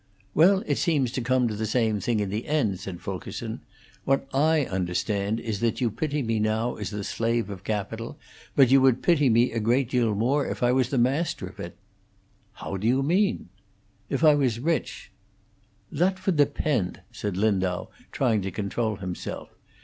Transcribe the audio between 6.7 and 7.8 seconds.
as the slave of